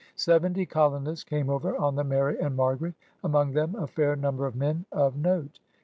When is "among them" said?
3.23-3.75